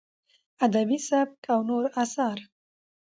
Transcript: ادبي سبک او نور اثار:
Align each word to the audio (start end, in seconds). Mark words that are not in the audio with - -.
ادبي 0.65 0.97
سبک 1.07 1.39
او 1.53 1.59
نور 1.69 1.83
اثار: 2.03 2.37